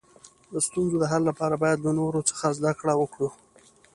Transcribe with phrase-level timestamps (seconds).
[0.51, 3.29] د ستونزو د حل لپاره باید له نورو څخه زده کړه وکړو.